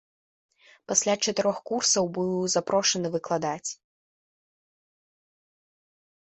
[0.91, 3.77] Пасля чатырох курсаў быў запрошаны выкладаць.